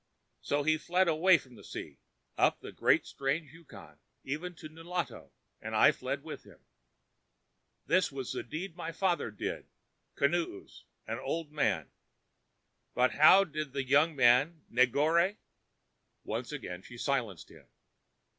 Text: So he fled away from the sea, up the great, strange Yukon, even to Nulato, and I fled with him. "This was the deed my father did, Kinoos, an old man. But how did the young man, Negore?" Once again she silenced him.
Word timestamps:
So 0.41 0.63
he 0.63 0.79
fled 0.79 1.07
away 1.07 1.37
from 1.37 1.53
the 1.53 1.63
sea, 1.63 1.99
up 2.35 2.59
the 2.59 2.71
great, 2.71 3.05
strange 3.05 3.53
Yukon, 3.53 3.99
even 4.23 4.55
to 4.55 4.67
Nulato, 4.67 5.31
and 5.61 5.75
I 5.75 5.91
fled 5.91 6.23
with 6.23 6.41
him. 6.43 6.57
"This 7.85 8.11
was 8.11 8.31
the 8.31 8.41
deed 8.41 8.75
my 8.75 8.91
father 8.93 9.29
did, 9.29 9.67
Kinoos, 10.17 10.85
an 11.05 11.19
old 11.19 11.51
man. 11.51 11.91
But 12.95 13.11
how 13.11 13.43
did 13.43 13.73
the 13.73 13.83
young 13.83 14.15
man, 14.15 14.63
Negore?" 14.71 15.37
Once 16.23 16.51
again 16.51 16.81
she 16.81 16.97
silenced 16.97 17.51
him. 17.51 17.67